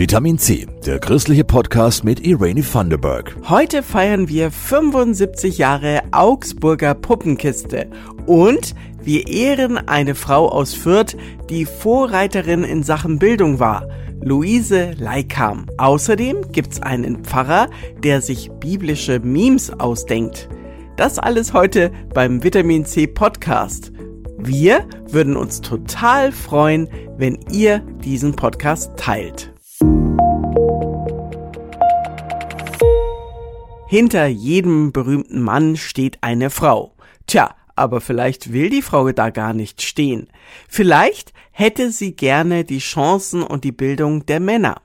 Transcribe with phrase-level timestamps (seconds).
[0.00, 3.36] Vitamin C, der christliche Podcast mit Irene Thunderberg.
[3.50, 7.86] Heute feiern wir 75 Jahre Augsburger Puppenkiste
[8.24, 11.18] und wir ehren eine Frau aus Fürth,
[11.50, 13.86] die Vorreiterin in Sachen Bildung war.
[14.22, 15.66] Luise Leikam.
[15.76, 17.68] Außerdem gibt's einen Pfarrer,
[18.02, 20.48] der sich biblische Memes ausdenkt.
[20.96, 23.92] Das alles heute beim Vitamin C Podcast.
[24.38, 26.88] Wir würden uns total freuen,
[27.18, 29.49] wenn ihr diesen Podcast teilt.
[33.90, 36.94] Hinter jedem berühmten Mann steht eine Frau.
[37.26, 40.28] Tja, aber vielleicht will die Frau da gar nicht stehen.
[40.68, 44.80] Vielleicht hätte sie gerne die Chancen und die Bildung der Männer.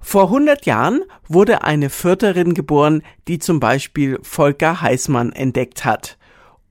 [0.00, 6.16] Vor 100 Jahren wurde eine Fürterin geboren, die zum Beispiel Volker Heißmann entdeckt hat.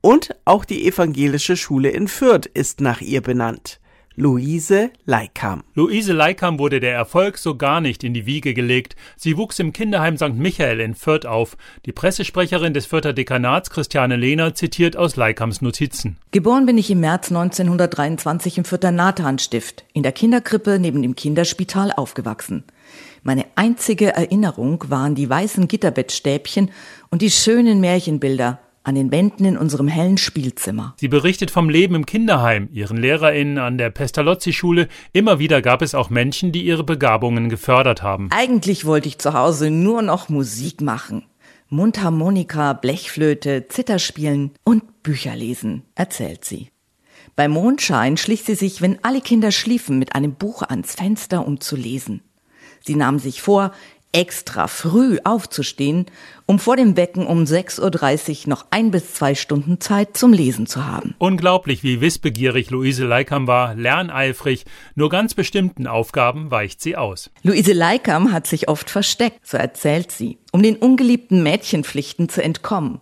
[0.00, 3.78] Und auch die evangelische Schule in Fürth ist nach ihr benannt.
[4.20, 5.62] Luise Leikam.
[5.74, 8.96] Luise Leikam wurde der Erfolg so gar nicht in die Wiege gelegt.
[9.16, 10.34] Sie wuchs im Kinderheim St.
[10.34, 11.56] Michael in Fürth auf.
[11.86, 16.16] Die Pressesprecherin des Fürther Dekanats, Christiane Lehner, zitiert aus Leikams Notizen.
[16.32, 21.92] Geboren bin ich im März 1923 im Fürther Nathanstift, in der Kinderkrippe neben dem Kinderspital
[21.92, 22.64] aufgewachsen.
[23.22, 26.72] Meine einzige Erinnerung waren die weißen Gitterbettstäbchen
[27.10, 30.94] und die schönen Märchenbilder, an den Wänden in unserem hellen Spielzimmer.
[30.96, 34.88] Sie berichtet vom Leben im Kinderheim, ihren LehrerInnen an der Pestalozzi-Schule.
[35.12, 38.28] Immer wieder gab es auch Menschen, die ihre Begabungen gefördert haben.
[38.30, 41.24] Eigentlich wollte ich zu Hause nur noch Musik machen.
[41.70, 46.70] Mundharmonika, Blechflöte, Zitterspielen und Bücher lesen, erzählt sie.
[47.36, 51.60] Bei Mondschein schlich sie sich, wenn alle Kinder schliefen, mit einem Buch ans Fenster, um
[51.60, 52.22] zu lesen.
[52.80, 53.72] Sie nahm sich vor,
[54.12, 56.06] extra früh aufzustehen,
[56.46, 60.66] um vor dem Wecken um 6.30 Uhr noch ein bis zwei Stunden Zeit zum Lesen
[60.66, 61.14] zu haben.
[61.18, 64.64] Unglaublich, wie wissbegierig Luise Leikam war, lerneifrig,
[64.94, 67.30] nur ganz bestimmten Aufgaben weicht sie aus.
[67.42, 73.00] Luise Leikam hat sich oft versteckt, so erzählt sie, um den ungeliebten Mädchenpflichten zu entkommen.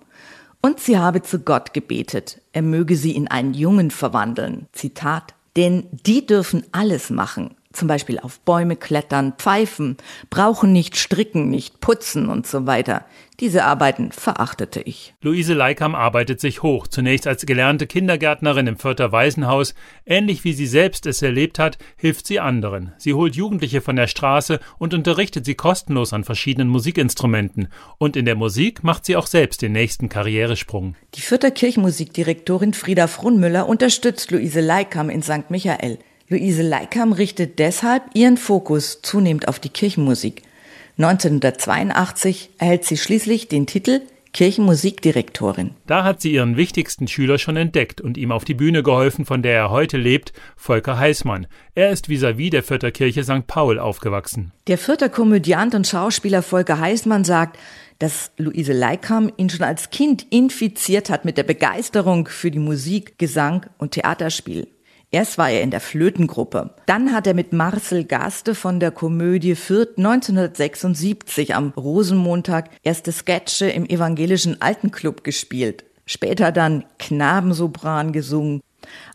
[0.60, 4.66] Und sie habe zu Gott gebetet, er möge sie in einen Jungen verwandeln.
[4.72, 5.34] Zitat.
[5.56, 9.96] Denn die dürfen alles machen, zum Beispiel auf Bäume klettern, pfeifen,
[10.30, 13.04] brauchen nicht stricken, nicht putzen und so weiter.
[13.38, 15.12] Diese Arbeiten verachtete ich.
[15.20, 19.74] Luise Leikam arbeitet sich hoch, zunächst als gelernte Kindergärtnerin im Fürther Waisenhaus.
[20.06, 22.94] Ähnlich wie sie selbst es erlebt hat, hilft sie anderen.
[22.96, 27.68] Sie holt Jugendliche von der Straße und unterrichtet sie kostenlos an verschiedenen Musikinstrumenten.
[27.98, 30.96] Und in der Musik macht sie auch selbst den nächsten Karrieresprung.
[31.14, 35.50] Die Fürther Kirchenmusikdirektorin Frieda Frunmüller unterstützt Luise Leikam in St.
[35.50, 35.98] Michael.
[36.28, 40.42] Luise Leikam richtet deshalb ihren Fokus zunehmend auf die Kirchenmusik.
[40.98, 44.00] 1982 erhält sie schließlich den Titel
[44.32, 45.70] Kirchenmusikdirektorin.
[45.86, 49.42] Da hat sie ihren wichtigsten Schüler schon entdeckt und ihm auf die Bühne geholfen, von
[49.42, 51.46] der er heute lebt, Volker Heißmann.
[51.74, 53.46] Er ist vis-à-vis -vis der Fürther Kirche St.
[53.46, 54.52] Paul aufgewachsen.
[54.66, 57.56] Der Fürther Komödiant und Schauspieler Volker Heißmann sagt,
[57.98, 63.16] dass Luise Leikam ihn schon als Kind infiziert hat mit der Begeisterung für die Musik,
[63.18, 64.66] Gesang und Theaterspiel.
[65.10, 66.74] Erst war er in der Flötengruppe.
[66.86, 73.66] Dann hat er mit Marcel Gaste von der Komödie Fürth 1976 am Rosenmontag erste Sketche
[73.66, 75.84] im evangelischen Altenclub gespielt.
[76.06, 78.60] Später dann Knabensopran gesungen.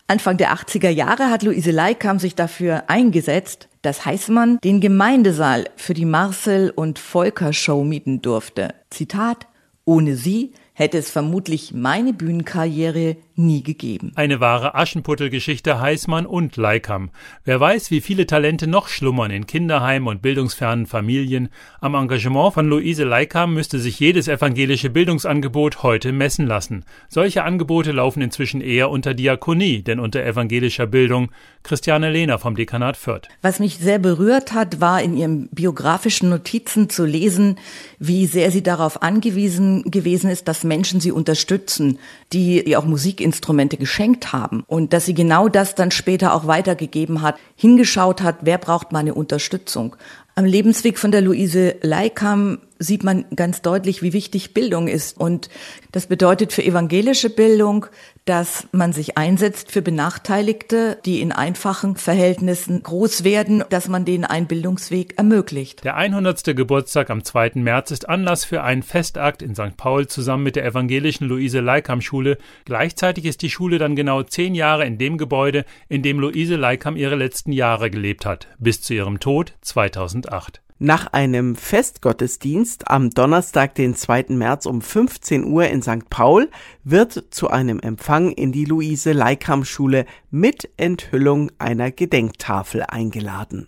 [0.08, 5.94] Anfang der 80er Jahre hat Luise Leikam sich dafür eingesetzt, dass Heißmann den Gemeindesaal für
[5.94, 8.74] die Marcel und Volker Show mieten durfte.
[8.90, 9.48] Zitat,
[9.86, 14.12] ohne sie hätte es vermutlich meine Bühnenkarriere nie gegeben.
[14.16, 17.10] Eine wahre Aschenputtelgeschichte Heißmann und Leikam.
[17.44, 21.50] Wer weiß, wie viele Talente noch schlummern in Kinderheimen und bildungsfernen Familien.
[21.80, 26.86] Am Engagement von Luise Leikam müsste sich jedes evangelische Bildungsangebot heute messen lassen.
[27.10, 31.32] Solche Angebote laufen inzwischen eher unter Diakonie, denn unter evangelischer Bildung.
[31.64, 33.28] Christiane Lehner vom Dekanat Fürth.
[33.42, 37.58] Was mich sehr berührt hat, war in ihren biografischen Notizen zu lesen,
[38.00, 42.00] wie sehr sie darauf angewiesen gewesen ist, dass Menschen sie unterstützen,
[42.34, 42.86] die ihr auch
[43.32, 48.40] Musikinstrumente geschenkt haben und dass sie genau das dann später auch weitergegeben hat, hingeschaut hat,
[48.42, 49.96] wer braucht meine Unterstützung.
[50.36, 55.18] Am Lebensweg von der Luise Leikam sieht man ganz deutlich, wie wichtig Bildung ist.
[55.18, 55.50] Und
[55.92, 57.86] das bedeutet für evangelische Bildung,
[58.26, 64.26] dass man sich einsetzt für Benachteiligte, die in einfachen Verhältnissen groß werden, dass man denen
[64.26, 65.84] einen Bildungsweg ermöglicht.
[65.84, 66.56] Der 100.
[66.56, 67.52] Geburtstag am 2.
[67.56, 69.76] März ist Anlass für einen Festakt in St.
[69.78, 72.38] Paul zusammen mit der evangelischen Luise Leikam Schule.
[72.66, 76.96] Gleichzeitig ist die Schule dann genau zehn Jahre in dem Gebäude, in dem Luise Leikam
[76.96, 80.61] ihre letzten Jahre gelebt hat, bis zu ihrem Tod 2008.
[80.84, 84.26] Nach einem Festgottesdienst am Donnerstag, den 2.
[84.30, 86.10] März um 15 Uhr in St.
[86.10, 86.50] Paul
[86.84, 93.68] wird zu einem Empfang in die Luise Leikam Schule mit Enthüllung einer Gedenktafel eingeladen.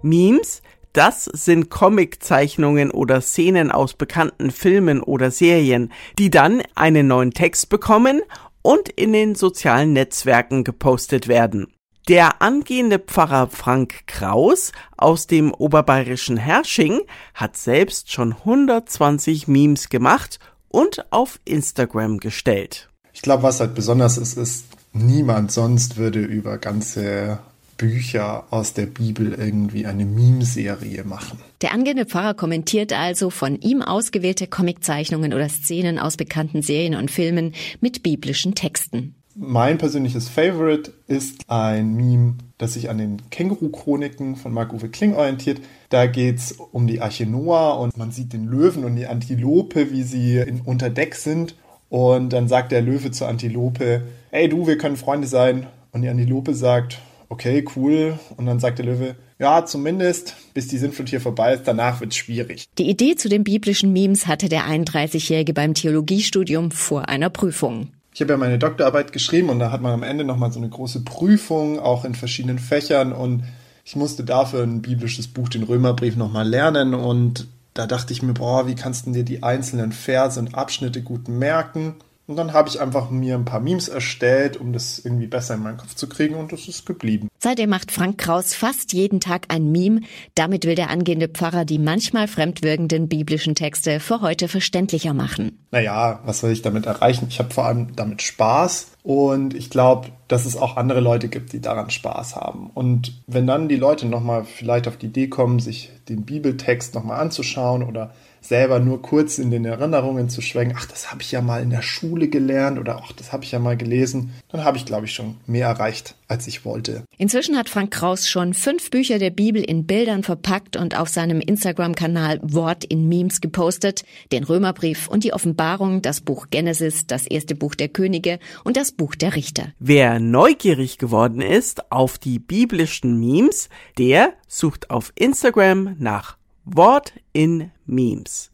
[0.00, 0.62] Memes,
[0.94, 7.68] das sind Comiczeichnungen oder Szenen aus bekannten Filmen oder Serien, die dann einen neuen Text
[7.68, 8.22] bekommen
[8.62, 11.75] und in den sozialen Netzwerken gepostet werden.
[12.08, 17.00] Der angehende Pfarrer Frank Kraus aus dem oberbayerischen Hersching
[17.34, 20.38] hat selbst schon 120 Memes gemacht
[20.68, 22.88] und auf Instagram gestellt.
[23.12, 27.40] Ich glaube, was halt besonders ist, ist, niemand sonst würde über ganze
[27.76, 31.40] Bücher aus der Bibel irgendwie eine Meme-Serie machen.
[31.60, 37.10] Der angehende Pfarrer kommentiert also von ihm ausgewählte Comiczeichnungen oder Szenen aus bekannten Serien und
[37.10, 39.16] Filmen mit biblischen Texten.
[39.38, 45.60] Mein persönliches Favorite ist ein Meme, das sich an den Känguru-Chroniken von Marc-Uwe Kling orientiert.
[45.90, 49.92] Da geht es um die Arche Noah und man sieht den Löwen und die Antilope,
[49.92, 51.54] wie sie in, unter Deck sind.
[51.90, 55.66] Und dann sagt der Löwe zur Antilope, ey du, wir können Freunde sein.
[55.92, 56.98] Und die Antilope sagt,
[57.28, 58.18] okay, cool.
[58.38, 62.16] Und dann sagt der Löwe, ja, zumindest, bis die Sintflut hier vorbei ist, danach wird's
[62.16, 62.64] schwierig.
[62.78, 67.88] Die Idee zu den biblischen Memes hatte der 31-Jährige beim Theologiestudium vor einer Prüfung.
[68.16, 70.70] Ich habe ja meine Doktorarbeit geschrieben und da hat man am Ende nochmal so eine
[70.70, 73.44] große Prüfung, auch in verschiedenen Fächern und
[73.84, 78.32] ich musste dafür ein biblisches Buch, den Römerbrief, nochmal lernen und da dachte ich mir,
[78.32, 81.96] boah, wie kannst du dir die einzelnen Verse und Abschnitte gut merken?
[82.26, 85.62] Und dann habe ich einfach mir ein paar Memes erstellt, um das irgendwie besser in
[85.62, 87.28] meinen Kopf zu kriegen und das ist geblieben.
[87.46, 90.00] Seitdem macht Frank Kraus fast jeden Tag ein Meme.
[90.34, 95.56] Damit will der angehende Pfarrer die manchmal fremdwirkenden biblischen Texte für heute verständlicher machen.
[95.70, 97.28] Naja, was soll ich damit erreichen?
[97.30, 101.52] Ich habe vor allem damit Spaß und ich glaube, dass es auch andere Leute gibt,
[101.52, 102.70] die daran Spaß haben.
[102.74, 107.20] Und wenn dann die Leute nochmal vielleicht auf die Idee kommen, sich den Bibeltext nochmal
[107.20, 108.10] anzuschauen oder
[108.40, 111.70] selber nur kurz in den Erinnerungen zu schwenken, ach, das habe ich ja mal in
[111.70, 115.06] der Schule gelernt oder ach, das habe ich ja mal gelesen, dann habe ich, glaube
[115.06, 117.02] ich, schon mehr erreicht, als ich wollte.
[117.18, 121.40] Inzwischen hat Frank Kraus schon fünf Bücher der Bibel in Bildern verpackt und auf seinem
[121.40, 127.54] Instagram-Kanal Wort in Memes gepostet, den Römerbrief und die Offenbarung, das Buch Genesis, das erste
[127.54, 129.72] Buch der Könige und das Buch der Richter.
[129.78, 137.70] Wer neugierig geworden ist auf die biblischen Memes, der sucht auf Instagram nach Wort in
[137.84, 138.50] Memes.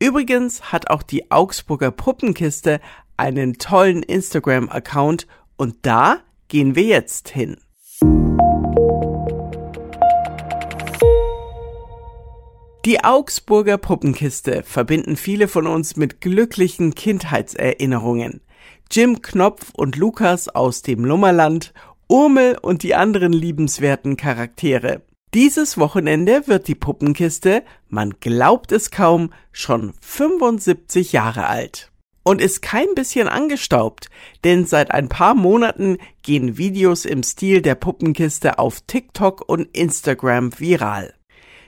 [0.00, 2.80] Übrigens hat auch die Augsburger Puppenkiste
[3.16, 5.26] einen tollen Instagram-Account
[5.56, 7.56] und da gehen wir jetzt hin.
[12.84, 18.40] Die Augsburger Puppenkiste verbinden viele von uns mit glücklichen Kindheitserinnerungen.
[18.90, 21.74] Jim Knopf und Lukas aus dem Lummerland,
[22.08, 25.02] Urmel und die anderen liebenswerten Charaktere.
[25.34, 31.92] Dieses Wochenende wird die Puppenkiste, man glaubt es kaum, schon 75 Jahre alt.
[32.22, 34.08] Und ist kein bisschen angestaubt,
[34.44, 40.58] denn seit ein paar Monaten gehen Videos im Stil der Puppenkiste auf TikTok und Instagram
[40.58, 41.12] viral.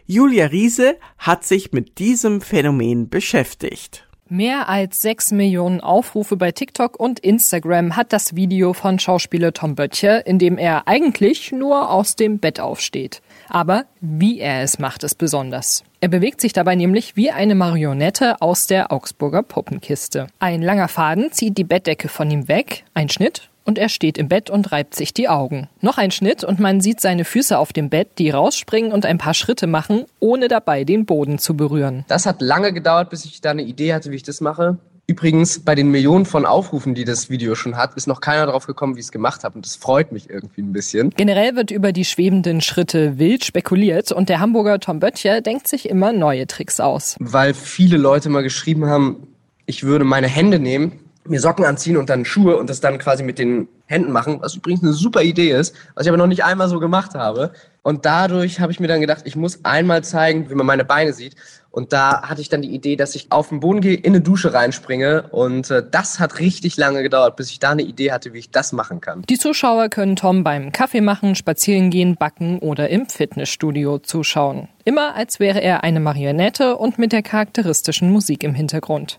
[0.07, 4.10] Julia Riese hat sich mit diesem Phänomen beschäftigt.
[4.33, 9.75] Mehr als sechs Millionen Aufrufe bei TikTok und Instagram hat das Video von Schauspieler Tom
[9.75, 13.23] Böttcher, in dem er eigentlich nur aus dem Bett aufsteht.
[13.49, 15.83] Aber wie er es macht, ist besonders.
[16.01, 20.29] Er bewegt sich dabei nämlich wie eine Marionette aus der Augsburger Puppenkiste.
[20.39, 24.29] Ein langer Faden zieht die Bettdecke von ihm weg, ein Schnitt und er steht im
[24.29, 25.69] Bett und reibt sich die Augen.
[25.81, 29.19] Noch ein Schnitt und man sieht seine Füße auf dem Bett, die rausspringen und ein
[29.19, 32.05] paar Schritte machen, ohne dabei den Boden zu berühren.
[32.09, 34.79] Das hat lange gedauert, bis ich da eine Idee hatte, wie ich das mache.
[35.11, 38.69] Übrigens, bei den Millionen von Aufrufen, die das Video schon hat, ist noch keiner drauf
[38.69, 39.57] gekommen, wie ich es gemacht habe.
[39.57, 41.11] Und das freut mich irgendwie ein bisschen.
[41.11, 45.89] Generell wird über die schwebenden Schritte wild spekuliert und der Hamburger Tom Böttcher denkt sich
[45.89, 47.17] immer neue Tricks aus.
[47.19, 49.27] Weil viele Leute mal geschrieben haben,
[49.67, 53.23] ich würde meine Hände nehmen, mir Socken anziehen und dann Schuhe und das dann quasi
[53.23, 56.45] mit den Händen machen, was übrigens eine super Idee ist, was ich aber noch nicht
[56.45, 57.53] einmal so gemacht habe.
[57.83, 61.13] Und dadurch habe ich mir dann gedacht, ich muss einmal zeigen, wie man meine Beine
[61.13, 61.37] sieht.
[61.71, 64.21] Und da hatte ich dann die Idee, dass ich auf den Boden gehe, in eine
[64.21, 65.29] Dusche reinspringe.
[65.31, 68.51] Und äh, das hat richtig lange gedauert, bis ich da eine Idee hatte, wie ich
[68.51, 69.23] das machen kann.
[69.29, 74.69] Die Zuschauer können Tom beim Kaffee machen, spazieren gehen, backen oder im Fitnessstudio zuschauen.
[74.85, 79.19] Immer als wäre er eine Marionette und mit der charakteristischen Musik im Hintergrund.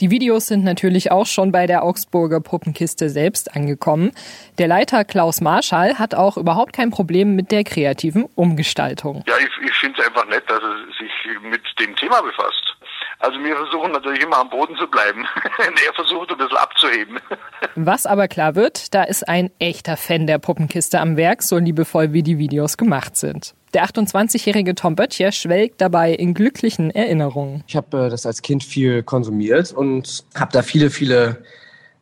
[0.00, 4.12] Die Videos sind natürlich auch schon bei der Augsburger Puppenkiste selbst angekommen.
[4.58, 9.24] Der Leiter Klaus Marschall hat auch überhaupt kein Problem mit der kreativen Umgestaltung.
[9.26, 12.76] Ja, ich, ich finde es einfach nett, dass er sich mit dem Thema befasst.
[13.18, 15.26] Also wir versuchen natürlich immer am Boden zu bleiben.
[15.58, 17.18] er versucht ein bisschen abzuheben.
[17.74, 22.12] Was aber klar wird, da ist ein echter Fan der Puppenkiste am Werk, so liebevoll
[22.12, 23.54] wie die Videos gemacht sind.
[23.74, 27.62] Der 28-jährige Tom Böttcher schwelgt dabei in glücklichen Erinnerungen.
[27.66, 31.42] Ich habe äh, das als Kind viel konsumiert und habe da viele, viele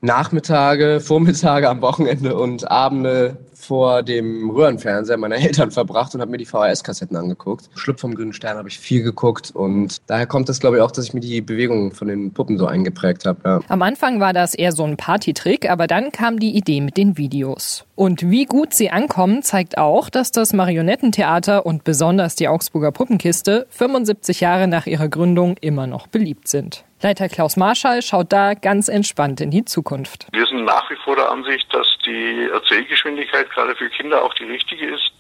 [0.01, 6.39] Nachmittage, Vormittage am Wochenende und Abende vor dem Röhrenfernseher meiner Eltern verbracht und habe mir
[6.39, 7.69] die VHS-Kassetten angeguckt.
[7.75, 10.91] Schlüpf vom Grünen Stern habe ich viel geguckt und daher kommt es, glaube ich, auch,
[10.91, 13.41] dass ich mir die Bewegung von den Puppen so eingeprägt habe.
[13.45, 13.61] Ja.
[13.69, 17.17] Am Anfang war das eher so ein Partytrick, aber dann kam die Idee mit den
[17.17, 17.85] Videos.
[17.95, 23.67] Und wie gut sie ankommen, zeigt auch, dass das Marionettentheater und besonders die Augsburger Puppenkiste
[23.71, 26.85] 75 Jahre nach ihrer Gründung immer noch beliebt sind.
[27.03, 30.29] Leiter Klaus Marschall schaut da ganz entspannt in die Zukunft.
[30.33, 34.87] Wir nach wie vor der Ansicht, dass die Erzählgeschwindigkeit gerade für Kinder auch die richtige
[34.87, 35.11] ist.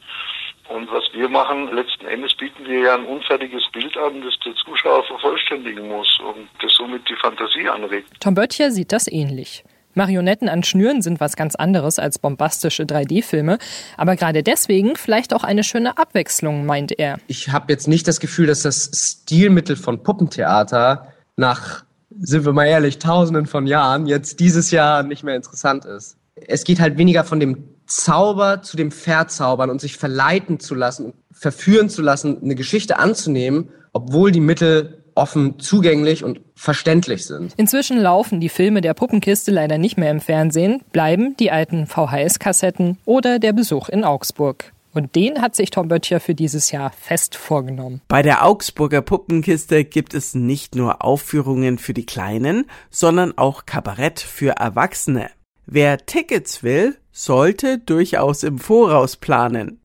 [0.68, 4.54] Und was wir machen, letzten Endes bieten wir ja ein unfertiges Bild an, das der
[4.56, 8.08] Zuschauer vervollständigen muss und das somit die Fantasie anregt.
[8.20, 9.64] Tom Böttcher sieht das ähnlich.
[9.96, 13.58] Marionetten an Schnüren sind was ganz anderes als bombastische 3D-Filme,
[13.96, 17.18] aber gerade deswegen vielleicht auch eine schöne Abwechslung, meint er.
[17.28, 18.90] Ich habe jetzt nicht das Gefühl, dass das
[19.22, 21.84] Stilmittel von Puppentheater nach,
[22.20, 26.16] sind wir mal ehrlich, tausenden von Jahren jetzt dieses Jahr nicht mehr interessant ist.
[26.35, 31.12] Es geht halt weniger von dem Zauber zu dem Verzaubern und sich verleiten zu lassen,
[31.32, 37.54] verführen zu lassen, eine Geschichte anzunehmen, obwohl die Mittel offen zugänglich und verständlich sind.
[37.56, 42.99] Inzwischen laufen die Filme der Puppenkiste leider nicht mehr im Fernsehen, bleiben die alten VHS-Kassetten
[43.06, 44.73] oder der Besuch in Augsburg.
[44.96, 48.00] Und den hat sich Tom Böttcher für dieses Jahr fest vorgenommen.
[48.08, 54.20] Bei der Augsburger Puppenkiste gibt es nicht nur Aufführungen für die Kleinen, sondern auch Kabarett
[54.20, 55.28] für Erwachsene.
[55.66, 59.82] Wer Tickets will, sollte durchaus im Voraus planen.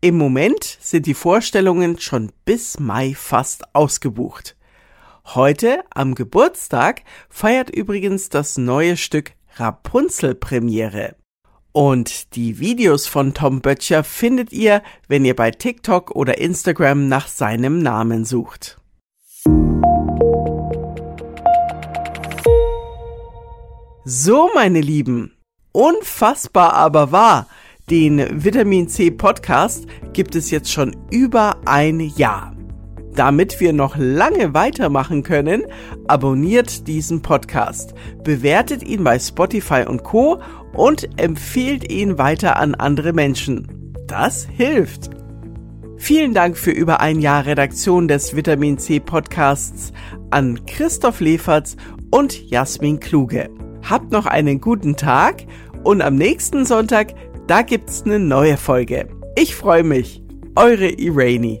[0.00, 4.56] Im Moment sind die Vorstellungen schon bis Mai fast ausgebucht.
[5.26, 11.16] Heute, am Geburtstag, feiert übrigens das neue Stück Rapunzel Premiere.
[11.76, 17.26] Und die Videos von Tom Böttcher findet ihr, wenn ihr bei TikTok oder Instagram nach
[17.26, 18.78] seinem Namen sucht.
[24.04, 25.36] So, meine Lieben,
[25.72, 27.48] unfassbar aber wahr,
[27.90, 32.54] den Vitamin C Podcast gibt es jetzt schon über ein Jahr.
[33.16, 35.64] Damit wir noch lange weitermachen können,
[36.06, 40.40] abonniert diesen Podcast, bewertet ihn bei Spotify und Co
[40.74, 43.94] und empfehlt ihn weiter an andere Menschen.
[44.06, 45.10] Das hilft.
[45.96, 49.92] Vielen Dank für über ein Jahr Redaktion des Vitamin C Podcasts
[50.30, 51.76] an Christoph Leferz
[52.10, 53.48] und Jasmin Kluge.
[53.88, 55.46] Habt noch einen guten Tag
[55.82, 57.14] und am nächsten Sonntag,
[57.46, 59.08] da gibt's eine neue Folge.
[59.36, 60.22] Ich freue mich.
[60.56, 61.60] Eure Irani.